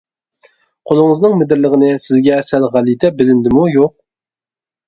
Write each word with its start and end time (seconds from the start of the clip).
قولىڭىزنىڭ 0.91 1.35
مىدىرلىغىنى 1.41 1.91
سىزگە 2.05 2.39
سەل 2.49 2.65
غەلىتە 2.77 3.15
بىلىندىمۇ 3.21 3.67
يوق! 3.77 3.95